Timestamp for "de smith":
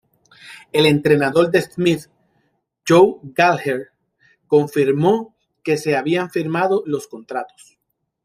1.51-2.05